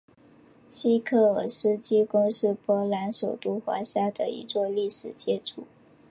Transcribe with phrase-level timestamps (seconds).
[0.67, 5.67] 西科尔斯基宫是波兰首都华沙的一座历史建筑。